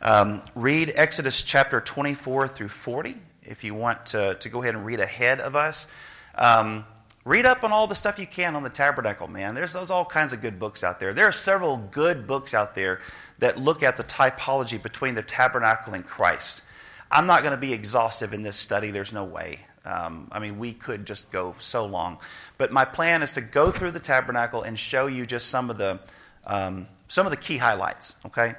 [0.00, 4.84] Um, read Exodus chapter 24 through 40 if you want to, to go ahead and
[4.84, 5.88] read ahead of us.
[6.34, 6.84] Um,
[7.28, 9.54] read up on all the stuff you can on the tabernacle, man.
[9.54, 11.12] There's, there's all kinds of good books out there.
[11.12, 13.00] There are several good books out there
[13.38, 16.62] that look at the typology between the tabernacle and Christ.
[17.10, 19.60] I'm not going to be exhaustive in this study, there's no way.
[19.84, 22.18] Um, I mean, we could just go so long.
[22.56, 25.76] But my plan is to go through the tabernacle and show you just some of
[25.76, 26.00] the,
[26.46, 28.54] um, some of the key highlights, okay?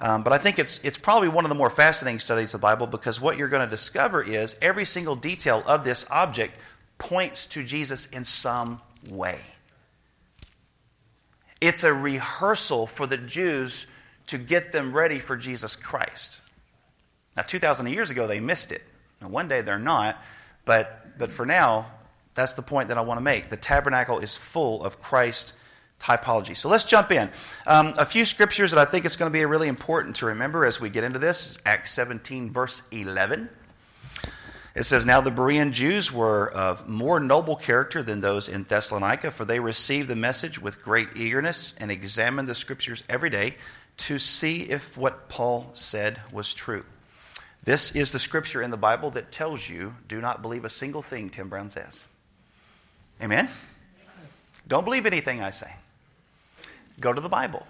[0.00, 2.64] Um, but I think it's, it's probably one of the more fascinating studies of the
[2.64, 6.54] Bible because what you're going to discover is every single detail of this object
[6.98, 9.38] points to Jesus in some way.
[11.60, 13.86] It's a rehearsal for the Jews
[14.26, 16.40] to get them ready for Jesus Christ.
[17.36, 18.82] Now, 2,000 years ago, they missed it.
[19.20, 20.22] Now, one day they're not,
[20.64, 21.86] but, but for now,
[22.34, 23.48] that's the point that I want to make.
[23.48, 25.54] The tabernacle is full of Christ
[26.00, 26.56] typology.
[26.56, 27.30] So let's jump in.
[27.66, 30.64] Um, a few scriptures that I think it's going to be really important to remember
[30.64, 33.48] as we get into this Acts 17, verse 11.
[34.76, 39.30] It says, Now the Berean Jews were of more noble character than those in Thessalonica,
[39.30, 43.56] for they received the message with great eagerness and examined the scriptures every day
[43.96, 46.84] to see if what Paul said was true.
[47.64, 51.00] This is the scripture in the Bible that tells you do not believe a single
[51.00, 52.04] thing Tim Brown says.
[53.22, 53.48] Amen?
[54.68, 55.70] Don't believe anything I say.
[57.00, 57.66] Go to the Bible.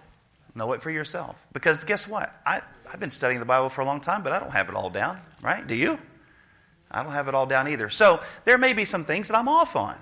[0.56, 1.36] Know it for yourself.
[1.52, 2.34] Because guess what?
[2.44, 4.74] I, I've been studying the Bible for a long time, but I don't have it
[4.74, 5.64] all down, right?
[5.64, 6.00] Do you?
[6.96, 7.90] I don't have it all down either.
[7.90, 9.96] So there may be some things that I'm off on.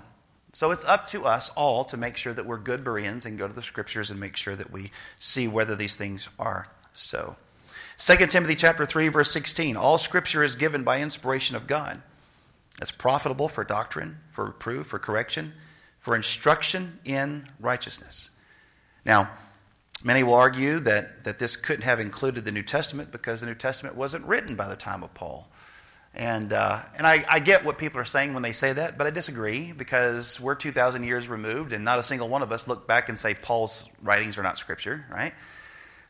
[0.53, 3.45] So it's up to us all to make sure that we're good Bereans and go
[3.45, 7.35] to the scriptures and make sure that we see whether these things are so.
[7.97, 12.01] 2 Timothy chapter 3 verse 16 all scripture is given by inspiration of God.
[12.81, 15.53] It's profitable for doctrine, for reproof, for correction,
[15.99, 18.29] for instruction in righteousness.
[19.05, 19.29] Now,
[20.03, 23.55] many will argue that, that this couldn't have included the New Testament because the New
[23.55, 25.49] Testament wasn't written by the time of Paul.
[26.15, 29.05] And, uh, and I, I, get what people are saying when they say that, but
[29.05, 32.87] I disagree because we're 2,000 years removed and not a single one of us look
[32.87, 35.33] back and say Paul's writings are not Scripture, right?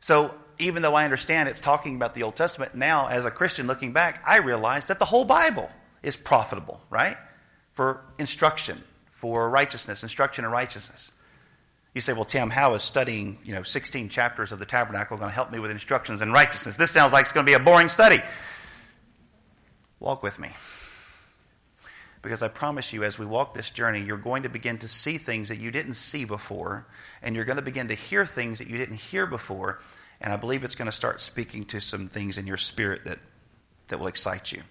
[0.01, 3.65] So even though I understand it's talking about the Old Testament, now as a Christian
[3.65, 5.71] looking back, I realize that the whole Bible
[6.03, 7.17] is profitable, right?
[7.73, 11.11] For instruction, for righteousness, instruction in righteousness.
[11.95, 15.29] You say, well, Tim, how is studying, you know, 16 chapters of the tabernacle going
[15.29, 16.77] to help me with instructions in righteousness?
[16.77, 18.21] This sounds like it's going to be a boring study.
[20.05, 20.49] Walk with me.
[22.21, 25.17] Because I promise you, as we walk this journey, you're going to begin to see
[25.17, 26.85] things that you didn't see before,
[27.23, 29.79] and you're going to begin to hear things that you didn't hear before,
[30.21, 33.17] and I believe it's going to start speaking to some things in your spirit that,
[33.87, 34.61] that will excite you.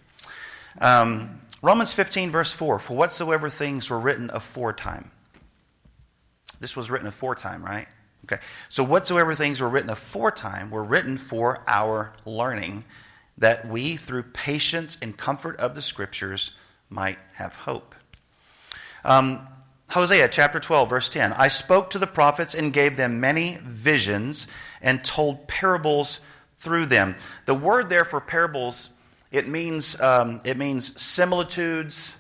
[0.81, 5.11] Um, Romans 15, verse 4 For whatsoever things were written aforetime.
[6.61, 7.89] This was written aforetime, right?
[8.25, 8.41] Okay.
[8.69, 12.85] So whatsoever things were written aforetime were written for our learning,
[13.37, 16.53] that we, through patience and comfort of the Scriptures,
[16.89, 17.95] might have hope.
[19.05, 19.47] Um,
[19.91, 21.33] Hosea chapter 12, verse 10.
[21.35, 24.47] I spoke to the prophets and gave them many visions
[24.81, 26.21] and told parables
[26.59, 27.17] through them.
[27.45, 28.91] The word there for parables,
[29.31, 32.15] it means, um, it means similitudes,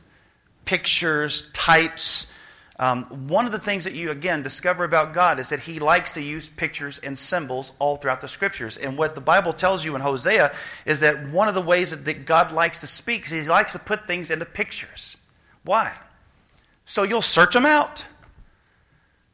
[0.64, 2.26] pictures, types.
[2.76, 6.14] Um, one of the things that you, again, discover about God is that He likes
[6.14, 8.76] to use pictures and symbols all throughout the Scriptures.
[8.76, 10.52] And what the Bible tells you in Hosea
[10.84, 13.78] is that one of the ways that God likes to speak is He likes to
[13.78, 15.16] put things into pictures.
[15.64, 15.92] Why?
[16.84, 18.06] So you'll search them out.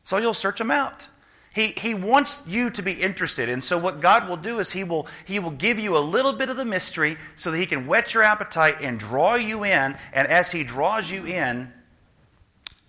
[0.03, 1.09] So you'll search them out.
[1.53, 3.49] He, he wants you to be interested.
[3.49, 6.33] And so what God will do is he will, he will give you a little
[6.33, 9.97] bit of the mystery so that he can whet your appetite and draw you in.
[10.13, 11.73] And as he draws you in,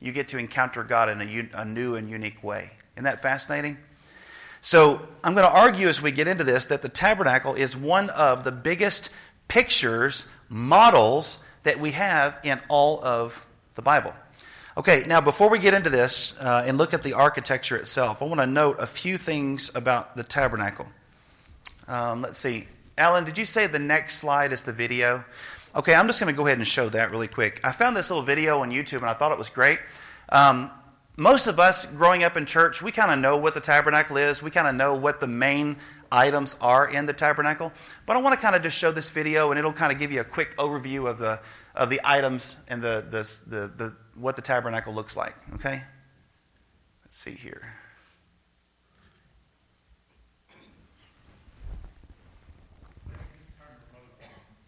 [0.02, 2.72] you get to encounter God in a, a new and unique way.
[2.96, 3.78] Isn't that fascinating?
[4.62, 8.10] So I'm going to argue as we get into this that the tabernacle is one
[8.10, 9.10] of the biggest
[9.48, 14.14] pictures, models that we have in all of the Bible.
[14.78, 18.26] Okay, now before we get into this uh, and look at the architecture itself, I
[18.26, 20.88] want to note a few things about the tabernacle.
[21.88, 22.68] Um, let's see.
[22.98, 25.26] Alan, did you say the next slide is the video?
[25.74, 27.62] Okay, I'm just going to go ahead and show that really quick.
[27.64, 29.80] I found this little video on YouTube and I thought it was great.
[30.28, 30.70] Um,
[31.16, 34.44] most of us growing up in church, we kind of know what the tabernacle is.
[34.44, 35.78] We kind of know what the main
[36.12, 37.72] items are in the tabernacle.
[38.06, 40.12] But I want to kind of just show this video and it'll kind of give
[40.12, 41.40] you a quick overview of the,
[41.74, 45.36] of the items and the, the, the, the what the tabernacle looks like.
[45.54, 45.84] Okay?
[47.06, 47.76] Let's see here.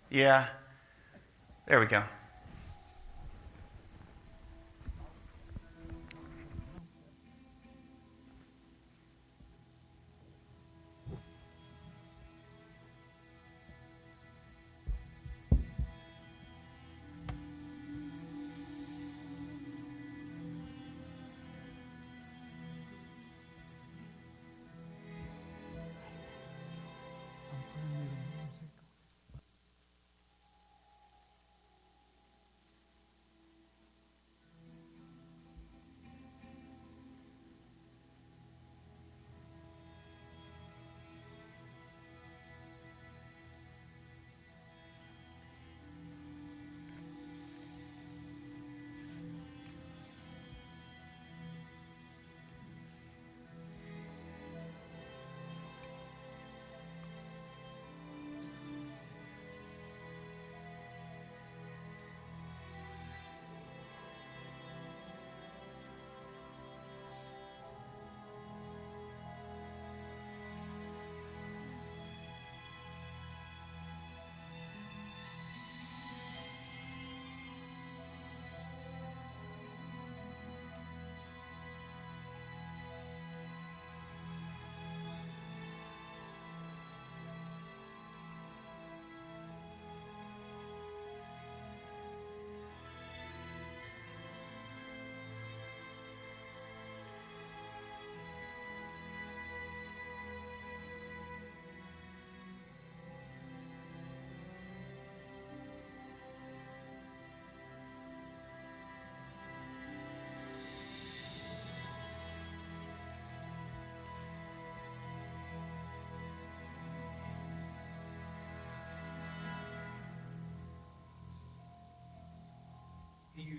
[0.09, 0.47] Yeah.
[1.65, 2.03] There we go.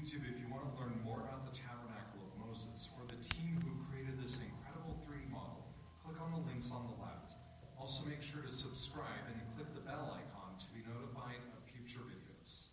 [0.04, 3.56] YouTube, if you want to learn more about the Tabernacle of Moses or the team
[3.64, 5.64] who created this incredible 3D model,
[6.04, 7.40] click on the links on the left.
[7.80, 12.04] Also make sure to subscribe and click the bell icon to be notified of future
[12.04, 12.68] videos.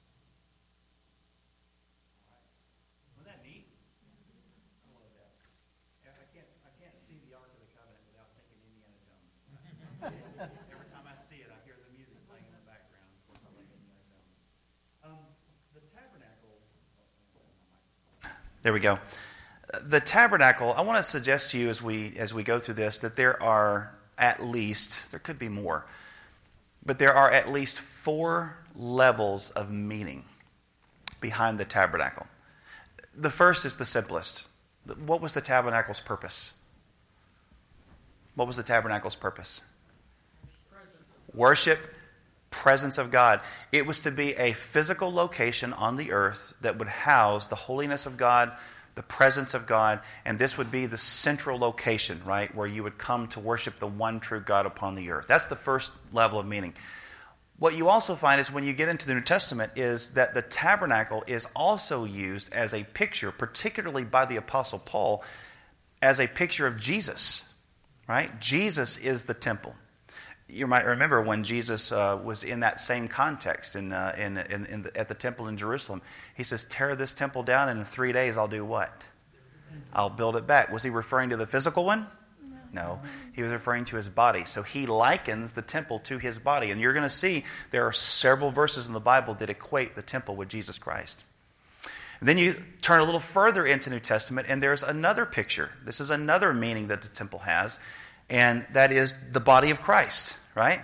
[3.16, 3.64] Wasn't that neat?
[4.84, 5.32] I love that.
[6.04, 9.32] I can't, I can't see the Ark of the Covenant without thinking Indiana Jones.
[10.68, 13.08] Every time I see it, I hear the music playing in the background.
[13.08, 14.36] Of course, I like Indiana Jones.
[15.08, 15.24] Um,
[15.72, 16.60] the tabernacle.
[18.64, 19.00] There we go.
[19.84, 20.74] The tabernacle.
[20.74, 23.42] I want to suggest to you as we as we go through this that there
[23.42, 25.86] are at least there could be more,
[26.86, 30.26] but there are at least four levels of meaning
[31.22, 32.28] behind the tabernacle.
[33.16, 34.48] The first is the simplest.
[35.06, 36.54] What was the tabernacle's purpose?
[38.36, 39.62] What was the tabernacle's purpose?
[41.34, 41.94] Worship,
[42.52, 43.42] presence of God.
[43.72, 48.06] It was to be a physical location on the earth that would house the holiness
[48.06, 48.52] of God,
[48.94, 52.98] the presence of God, and this would be the central location, right, where you would
[52.98, 55.26] come to worship the one true God upon the earth.
[55.28, 56.74] That's the first level of meaning.
[57.58, 60.42] What you also find is when you get into the New Testament is that the
[60.42, 65.24] tabernacle is also used as a picture, particularly by the Apostle Paul,
[66.02, 67.48] as a picture of Jesus,
[68.08, 68.40] right?
[68.40, 69.76] Jesus is the temple.
[70.52, 74.66] You might remember when Jesus uh, was in that same context in, uh, in, in,
[74.66, 76.02] in the, at the temple in Jerusalem.
[76.36, 79.08] He says, Tear this temple down, and in three days I'll do what?
[79.94, 80.72] I'll build it back.
[80.72, 82.08] Was he referring to the physical one?
[82.74, 83.00] No.
[83.34, 84.46] He was referring to his body.
[84.46, 86.72] So he likens the temple to his body.
[86.72, 90.02] And you're going to see there are several verses in the Bible that equate the
[90.02, 91.24] temple with Jesus Christ.
[92.22, 95.72] then you turn a little further into New Testament, and there's another picture.
[95.84, 97.80] This is another meaning that the temple has,
[98.30, 100.82] and that is the body of Christ, right?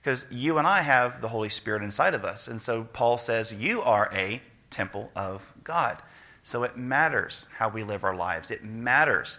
[0.00, 2.48] Because you and I have the Holy Spirit inside of us.
[2.48, 5.98] And so Paul says, You are a temple of God.
[6.42, 8.50] So it matters how we live our lives.
[8.50, 9.38] It matters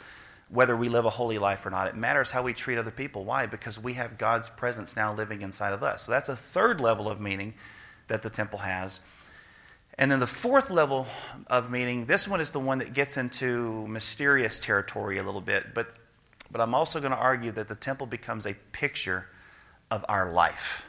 [0.49, 1.87] whether we live a holy life or not.
[1.87, 3.25] It matters how we treat other people.
[3.25, 3.45] Why?
[3.45, 6.03] Because we have God's presence now living inside of us.
[6.03, 7.55] So that's a third level of meaning
[8.07, 9.01] that the temple has.
[9.97, 11.07] And then the fourth level
[11.47, 15.73] of meaning, this one is the one that gets into mysterious territory a little bit,
[15.73, 15.93] but,
[16.51, 19.27] but I'm also going to argue that the temple becomes a picture
[19.91, 20.85] of our life.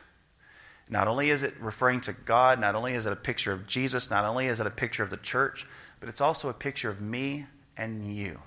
[0.88, 4.10] Not only is it referring to God, not only is it a picture of Jesus,
[4.10, 5.66] not only is it a picture of the church,
[6.00, 8.40] but it's also a picture of me and you.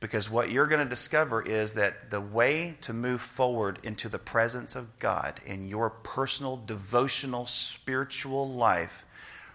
[0.00, 4.18] Because what you're going to discover is that the way to move forward into the
[4.18, 9.04] presence of God in your personal, devotional, spiritual life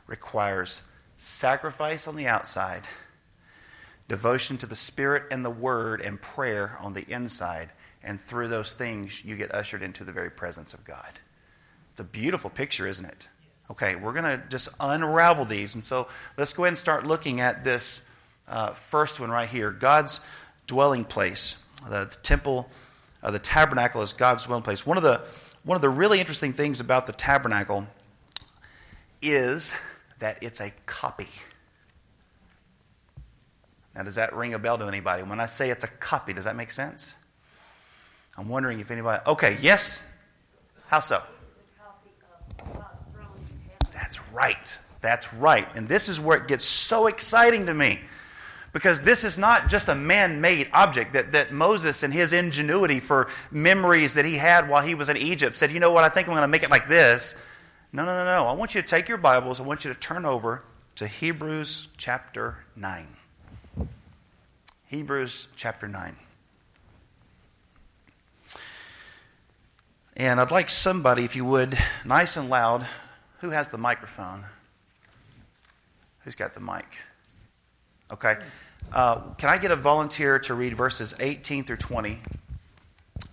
[0.05, 0.81] requires
[1.17, 2.85] sacrifice on the outside,
[4.09, 7.69] devotion to the Spirit and the Word, and prayer on the inside.
[8.03, 11.19] And through those things, you get ushered into the very presence of God.
[11.91, 13.27] It's a beautiful picture, isn't it?
[13.71, 15.75] Okay, we're going to just unravel these.
[15.75, 18.01] And so let's go ahead and start looking at this
[18.47, 20.19] uh, first one right here God's
[20.67, 21.57] dwelling place.
[21.83, 22.69] The, the temple,
[23.21, 24.85] uh, the tabernacle is God's dwelling place.
[24.85, 25.21] One of, the,
[25.63, 27.87] one of the really interesting things about the tabernacle
[29.21, 29.73] is
[30.19, 31.29] that it's a copy.
[33.95, 35.23] Now, does that ring a bell to anybody?
[35.23, 37.15] When I say it's a copy, does that make sense?
[38.37, 39.21] I'm wondering if anybody.
[39.27, 40.03] Okay, yes?
[40.87, 41.21] How so?
[43.93, 44.79] That's right.
[45.01, 45.67] That's right.
[45.75, 47.99] And this is where it gets so exciting to me.
[48.71, 52.99] Because this is not just a man made object that, that Moses and his ingenuity
[52.99, 56.09] for memories that he had while he was in Egypt said, you know what, I
[56.09, 57.35] think I'm going to make it like this.
[57.91, 58.47] No, no, no, no.
[58.47, 60.63] I want you to take your Bibles, I want you to turn over
[60.95, 63.05] to Hebrews chapter 9.
[64.87, 66.15] Hebrews chapter 9.
[70.15, 72.85] And I'd like somebody, if you would, nice and loud.
[73.41, 74.45] Who has the microphone?
[76.19, 76.85] Who's got the mic?
[78.11, 78.35] Okay.
[78.91, 82.19] Uh, can I get a volunteer to read verses 18 through 20?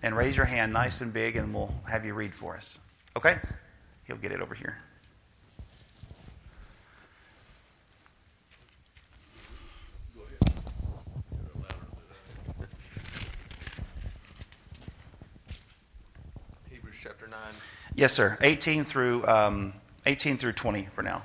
[0.01, 2.79] And raise your hand nice and big, and we'll have you read for us.
[3.15, 3.37] Okay?
[4.05, 4.77] He'll get it over here.
[17.41, 17.61] Hebrews 9.
[17.95, 18.37] Yes, sir.
[18.41, 19.73] 18 through, um,
[20.05, 21.23] 18 through 20 for now.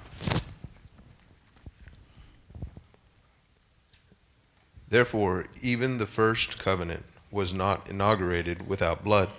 [4.89, 9.31] Therefore, even the first covenant was not inaugurated without blood.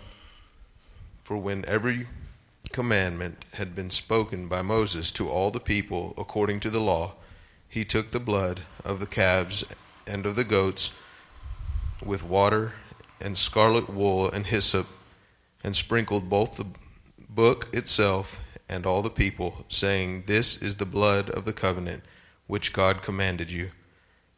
[1.23, 2.07] For when every
[2.71, 7.15] commandment had been spoken by Moses to all the people according to the law,
[7.69, 9.65] he took the blood of the calves
[10.05, 10.93] and of the goats
[12.03, 12.73] with water
[13.19, 14.87] and scarlet wool and hyssop,
[15.67, 16.65] and sprinkled both the
[17.27, 22.03] book itself and all the people, saying, This is the blood of the covenant
[22.47, 23.71] which God commanded you.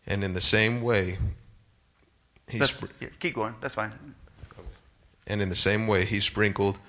[0.08, 1.20] And in the same way,
[2.48, 3.54] he That's, spr- yeah, keep going.
[3.62, 3.92] That's fine.
[5.28, 6.80] and in the same way he sprinkled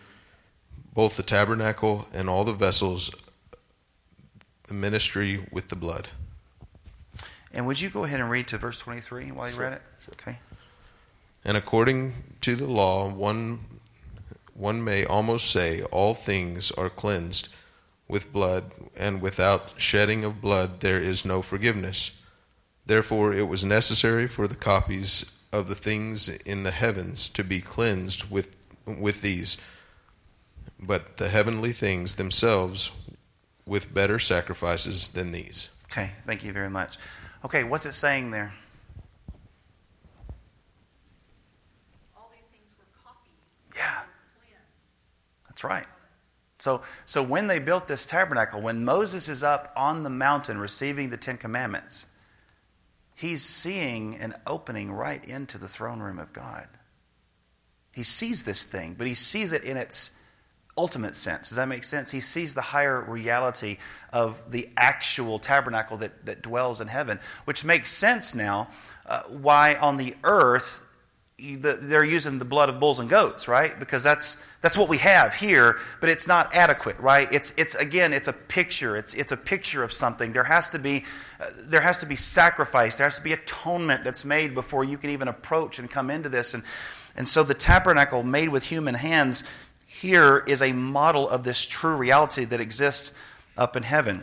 [0.94, 3.14] both the tabernacle and all the vessels,
[4.68, 6.08] the ministry with the blood.
[7.52, 9.82] And would you go ahead and read to verse 23 while you read it?
[10.14, 10.38] Okay.
[11.44, 13.79] And according to the law, one
[14.60, 17.48] one may almost say all things are cleansed
[18.06, 22.20] with blood, and without shedding of blood there is no forgiveness.
[22.84, 27.60] Therefore it was necessary for the copies of the things in the heavens to be
[27.60, 29.56] cleansed with with these,
[30.78, 32.92] but the heavenly things themselves
[33.66, 35.70] with better sacrifices than these.
[35.90, 36.10] Okay.
[36.26, 36.98] Thank you very much.
[37.44, 37.64] Okay.
[37.64, 38.52] What's it saying there?
[42.16, 43.30] All these things were copies.
[43.76, 44.00] Yeah.
[44.00, 45.49] They were cleansed.
[45.60, 45.86] That's right.
[46.58, 51.10] So, so when they built this tabernacle, when Moses is up on the mountain receiving
[51.10, 52.06] the Ten Commandments,
[53.14, 56.66] he's seeing an opening right into the throne room of God.
[57.92, 60.12] He sees this thing, but he sees it in its
[60.78, 61.50] ultimate sense.
[61.50, 62.10] Does that make sense?
[62.10, 63.76] He sees the higher reality
[64.14, 68.70] of the actual tabernacle that, that dwells in heaven, which makes sense now
[69.04, 70.86] uh, why on the earth
[71.40, 73.78] they're using the blood of bulls and goats, right?
[73.78, 77.32] Because that's that's what we have here, but it's not adequate, right?
[77.32, 78.96] It's it's again, it's a picture.
[78.96, 80.32] It's it's a picture of something.
[80.32, 81.04] There has to be
[81.40, 82.96] uh, there has to be sacrifice.
[82.96, 86.28] There has to be atonement that's made before you can even approach and come into
[86.28, 86.54] this.
[86.54, 86.62] And
[87.16, 89.42] and so the tabernacle made with human hands
[89.86, 93.12] here is a model of this true reality that exists
[93.56, 94.22] up in heaven.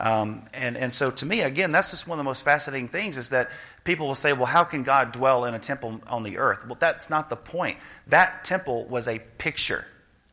[0.00, 3.18] Um, and, and so to me, again, that's just one of the most fascinating things
[3.18, 3.50] is that
[3.84, 6.66] people will say, well, how can God dwell in a temple on the earth?
[6.66, 7.76] Well, that's not the point.
[8.06, 9.84] That temple was a picture.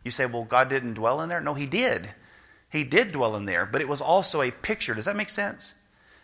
[0.05, 1.41] You say, well, God didn't dwell in there?
[1.41, 2.09] No, He did.
[2.71, 4.93] He did dwell in there, but it was also a picture.
[4.93, 5.73] Does that make sense?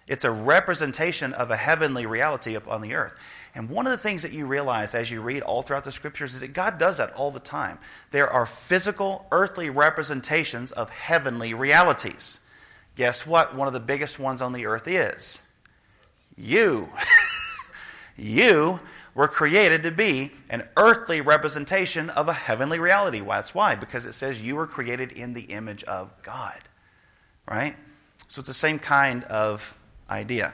[0.07, 3.15] It's a representation of a heavenly reality up on the earth.
[3.55, 6.33] And one of the things that you realize as you read all throughout the scriptures
[6.33, 7.77] is that God does that all the time.
[8.11, 12.39] There are physical, earthly representations of heavenly realities.
[12.95, 13.55] Guess what?
[13.55, 15.41] One of the biggest ones on the earth is
[16.37, 16.89] you.
[18.17, 18.79] you
[19.15, 23.21] were created to be an earthly representation of a heavenly reality.
[23.21, 26.59] Well, that's why, because it says you were created in the image of God.
[27.47, 27.75] Right?
[28.27, 29.77] So it's the same kind of
[30.09, 30.53] idea.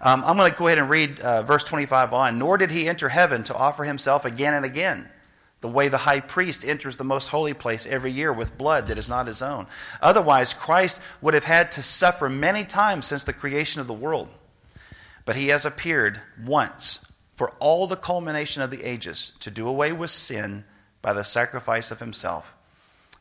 [0.00, 2.38] Um, I'm going to go ahead and read uh, verse 25 on.
[2.38, 5.08] Nor did he enter heaven to offer himself again and again,
[5.64, 8.98] the way the high priest enters the most holy place every year with blood that
[8.98, 9.66] is not his own.
[10.02, 14.28] Otherwise, Christ would have had to suffer many times since the creation of the world.
[15.24, 17.00] But he has appeared once
[17.34, 20.64] for all the culmination of the ages to do away with sin
[21.00, 22.54] by the sacrifice of himself.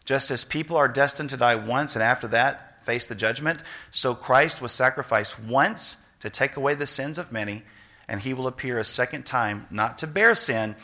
[0.03, 4.13] Just as people are destined to die once and after that face the judgment, so
[4.13, 7.63] Christ was sacrificed once to take away the sins of many,
[8.05, 10.75] and he will appear a second time, not to bear sin,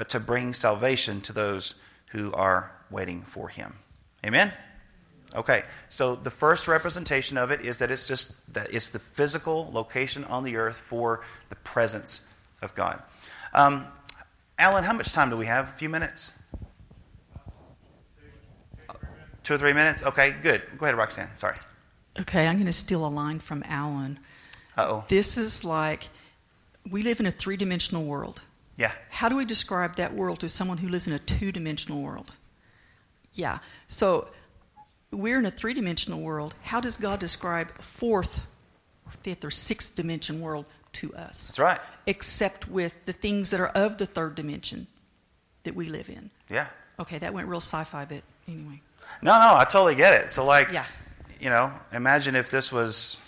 [0.00, 1.74] but to bring salvation to those
[2.06, 3.76] who are waiting for him.
[4.24, 4.50] Amen?
[5.34, 9.68] Okay, so the first representation of it is that it's just that it's the physical
[9.74, 11.20] location on the earth for
[11.50, 12.22] the presence
[12.62, 13.02] of God.
[13.52, 13.88] Um,
[14.58, 15.68] Alan, how much time do we have?
[15.68, 16.32] A few minutes?
[19.42, 20.02] Two or three minutes?
[20.02, 20.62] Okay, good.
[20.78, 21.28] Go ahead, Roxanne.
[21.34, 21.56] Sorry.
[22.18, 24.18] Okay, I'm going to steal a line from Alan.
[24.78, 25.04] Uh oh.
[25.08, 26.08] This is like
[26.90, 28.40] we live in a three dimensional world.
[28.80, 28.92] Yeah.
[29.10, 32.32] How do we describe that world to someone who lives in a two dimensional world?
[33.34, 33.58] Yeah.
[33.88, 34.30] So
[35.10, 36.54] we're in a three dimensional world.
[36.62, 38.46] How does God describe a fourth
[39.04, 40.64] or fifth or sixth dimension world
[40.94, 41.48] to us?
[41.48, 41.78] That's right.
[42.06, 44.86] Except with the things that are of the third dimension
[45.64, 46.30] that we live in.
[46.48, 46.68] Yeah.
[46.98, 48.80] Okay, that went real sci fi, but anyway.
[49.20, 50.30] No, no, I totally get it.
[50.30, 50.86] So, like, Yeah.
[51.38, 53.18] you know, imagine if this was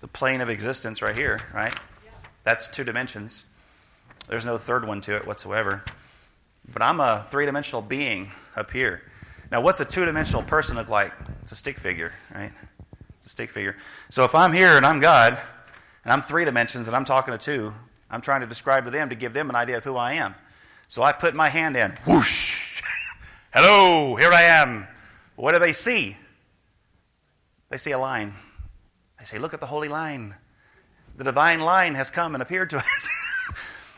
[0.00, 1.74] the plane of existence right here, right?
[2.04, 2.10] Yeah.
[2.44, 3.44] That's two dimensions.
[4.28, 5.84] There's no third one to it whatsoever.
[6.72, 9.02] But I'm a three dimensional being up here.
[9.52, 11.12] Now, what's a two dimensional person look like?
[11.42, 12.50] It's a stick figure, right?
[13.18, 13.76] It's a stick figure.
[14.10, 15.38] So if I'm here and I'm God,
[16.02, 17.72] and I'm three dimensions and I'm talking to two,
[18.10, 20.34] I'm trying to describe to them to give them an idea of who I am.
[20.88, 22.82] So I put my hand in, whoosh,
[23.52, 24.86] hello, here I am.
[25.36, 26.16] What do they see?
[27.70, 28.34] They see a line.
[29.18, 30.34] They say, look at the holy line.
[31.16, 33.08] The divine line has come and appeared to us.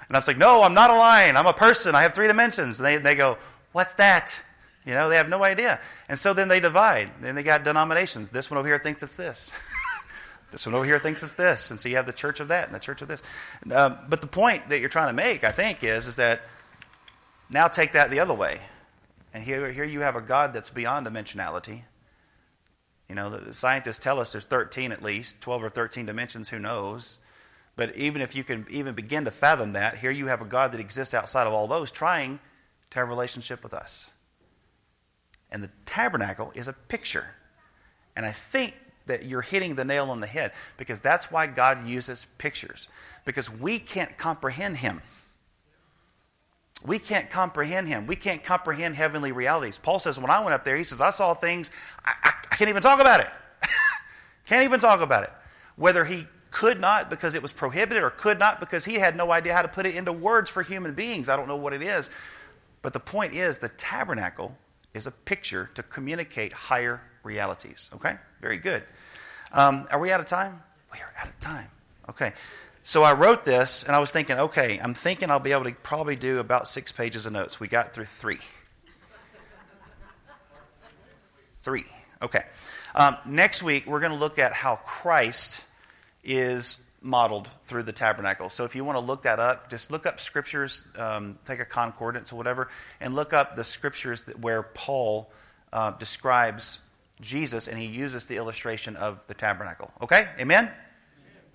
[0.09, 1.37] and I was like, no, I'm not a line.
[1.37, 1.95] I'm a person.
[1.95, 2.81] I have three dimensions.
[2.81, 3.37] And they, they go,
[3.73, 4.41] what's that?
[4.87, 5.81] You know, they have no idea.
[6.09, 7.11] And so then they divide.
[7.21, 8.31] Then they got denominations.
[8.31, 9.53] This one over here thinks it's this.
[10.51, 11.71] this one over here thinks it's this.
[11.71, 13.23] And so you have the church of that and the church of this.
[13.71, 16.41] Uh, but the point that you're trying to make, I think, is, is that
[17.51, 18.61] now take that the other way.
[19.35, 21.83] And here, here you have a God that's beyond dimensionality.
[23.11, 26.59] You know, the scientists tell us there's 13 at least, 12 or 13 dimensions, who
[26.59, 27.19] knows?
[27.79, 30.72] But even if you can even begin to fathom that, here you have a God
[30.72, 32.41] that exists outside of all those trying
[32.91, 34.11] to have a relationship with us.
[35.53, 37.26] And the tabernacle is a picture.
[38.16, 38.74] And I think
[39.07, 42.89] that you're hitting the nail on the head because that's why God uses pictures.
[43.24, 45.01] Because we can't comprehend Him.
[46.85, 48.09] We can't comprehend Him.
[48.09, 49.79] We can't comprehend heavenly realities.
[49.79, 51.70] Paul says, when I went up there, he says, I saw things,
[52.05, 53.29] I, I, I can't even talk about it.
[54.47, 55.31] can't even talk about it.
[55.76, 59.30] Whether he could not because it was prohibited or could not because he had no
[59.32, 61.28] idea how to put it into words for human beings.
[61.28, 62.11] I don't know what it is.
[62.82, 64.57] But the point is, the tabernacle
[64.94, 67.90] is a picture to communicate higher realities.
[67.94, 68.16] Okay?
[68.40, 68.82] Very good.
[69.53, 70.62] Um, are we out of time?
[70.92, 71.68] We are out of time.
[72.09, 72.32] Okay.
[72.82, 75.72] So I wrote this and I was thinking, okay, I'm thinking I'll be able to
[75.72, 77.61] probably do about six pages of notes.
[77.61, 78.38] We got through three.
[81.62, 81.84] Three.
[82.22, 82.44] Okay.
[82.94, 85.64] Um, next week, we're going to look at how Christ
[86.29, 88.51] is modeled through the tabernacle.
[88.51, 91.64] So if you want to look that up, just look up scriptures, um, take a
[91.64, 92.68] concordance or whatever,
[93.01, 95.31] and look up the scriptures that, where Paul
[95.72, 96.81] uh, describes
[97.20, 99.91] Jesus and he uses the illustration of the tabernacle.
[100.03, 100.29] Okay?
[100.39, 100.70] Amen?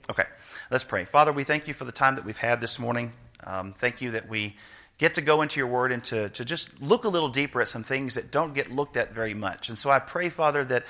[0.09, 0.25] Okay.
[0.71, 1.05] Let's pray.
[1.05, 3.13] Father, we thank you for the time that we've had this morning.
[3.45, 4.55] Um, thank you that we
[4.97, 7.67] get to go into your word and to, to just look a little deeper at
[7.67, 9.69] some things that don't get looked at very much.
[9.69, 10.83] And so I pray, Father, that,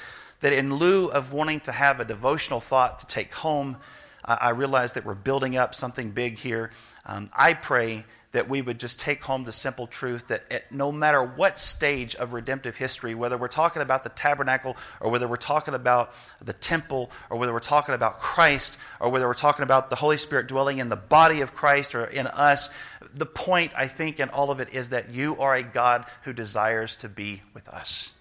[0.44, 3.78] that in lieu of wanting to have a devotional thought to take home,
[4.26, 6.70] uh, I realize that we're building up something big here.
[7.06, 10.92] Um, I pray that we would just take home the simple truth that at no
[10.92, 15.38] matter what stage of redemptive history, whether we're talking about the tabernacle or whether we're
[15.38, 16.14] talking about
[16.44, 20.18] the temple or whether we're talking about Christ or whether we're talking about the Holy
[20.18, 22.70] Spirit dwelling in the body of Christ or in us,
[23.14, 26.34] the point, I think, in all of it is that you are a God who
[26.34, 28.12] desires to be with us.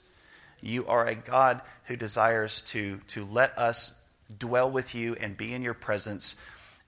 [0.63, 3.93] You are a God who desires to, to let us
[4.39, 6.37] dwell with you and be in your presence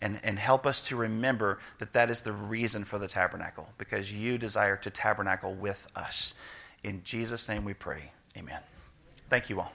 [0.00, 4.12] and, and help us to remember that that is the reason for the tabernacle, because
[4.12, 6.34] you desire to tabernacle with us.
[6.82, 8.12] In Jesus' name we pray.
[8.36, 8.60] Amen.
[9.28, 9.72] Thank you all.